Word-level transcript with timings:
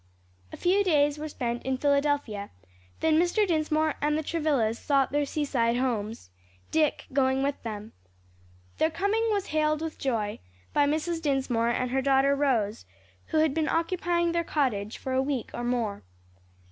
A 0.51 0.57
few 0.57 0.83
days 0.83 1.19
were 1.19 1.29
spent 1.29 1.61
in 1.61 1.77
Philadelphia, 1.77 2.49
then 3.01 3.19
Mr. 3.19 3.47
Dinsmore 3.47 3.93
and 4.01 4.17
the 4.17 4.23
Travillas 4.23 4.79
sought 4.79 5.11
their 5.11 5.27
seaside 5.27 5.77
homes, 5.77 6.31
Dick 6.71 7.05
going 7.13 7.43
with 7.43 7.61
them. 7.61 7.93
Their 8.79 8.89
coming 8.89 9.27
was 9.29 9.45
hailed 9.53 9.83
with 9.83 9.99
joy 9.99 10.39
by 10.73 10.87
Mrs. 10.87 11.21
Dinsmore 11.21 11.69
and 11.69 11.91
her 11.91 12.01
daughter 12.01 12.35
Rose, 12.35 12.87
who 13.27 13.37
had 13.41 13.53
been 13.53 13.69
occupying 13.69 14.31
their 14.31 14.43
cottage 14.43 14.97
for 14.97 15.13
a 15.13 15.21
week 15.21 15.51
or 15.53 15.63
more. 15.63 16.01